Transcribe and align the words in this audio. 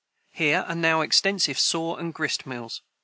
Here 0.31 0.65
are 0.67 0.73
now 0.73 1.01
extensive 1.01 1.59
saw 1.59 1.95
and 1.95 2.11
grist 2.11 2.47
mills. 2.47 2.81